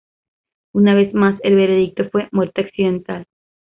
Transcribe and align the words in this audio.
Una 0.73 0.95
vez 0.95 1.13
más, 1.13 1.39
el 1.43 1.53
veredicto 1.55 2.09
fue 2.09 2.27
"muerte 2.31 2.61
accidental". 2.61 3.27